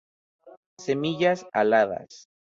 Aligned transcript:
Semillas 0.85 1.45
aladas. 1.53 2.27